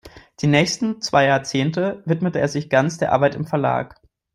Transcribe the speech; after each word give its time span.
Die 0.39 0.47
nächsten 0.47 0.99
zwei 1.03 1.25
Jahrzehnte 1.27 2.01
widmete 2.07 2.39
er 2.39 2.47
sich 2.47 2.71
ganz 2.71 2.97
der 2.97 3.11
Arbeit 3.11 3.35
im 3.35 3.45
Verlag. 3.45 4.01